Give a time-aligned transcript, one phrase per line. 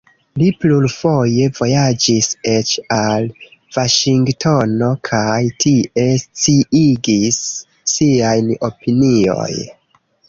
[0.41, 3.27] Li plurfoje vojaĝis eĉ al
[3.77, 7.41] Vaŝingtono kaj tie sciigis
[7.97, 9.51] siajn opinioj.